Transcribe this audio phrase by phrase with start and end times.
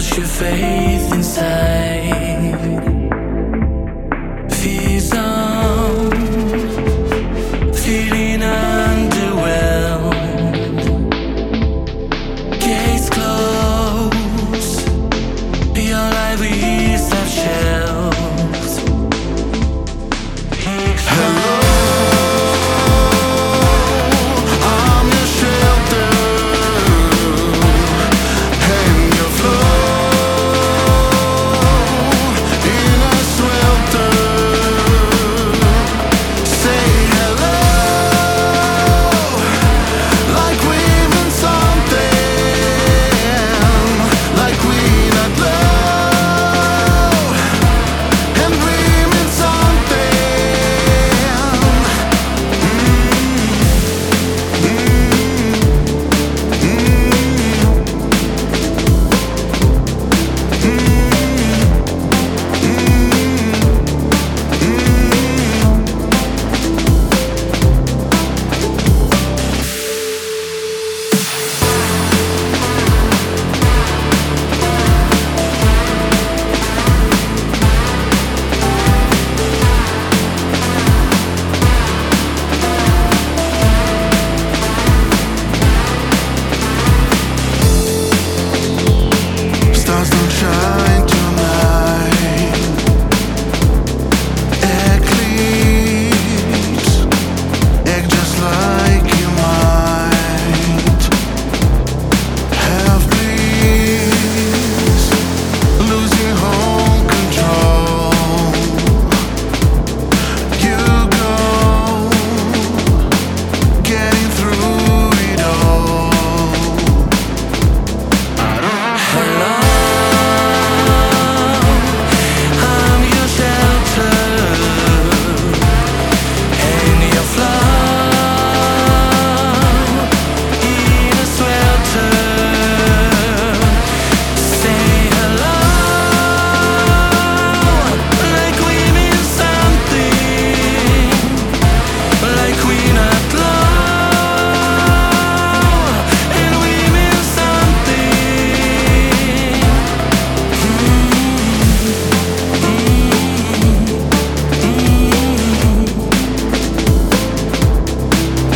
[0.00, 2.19] else your faith inside.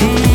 [0.00, 0.27] Hmm,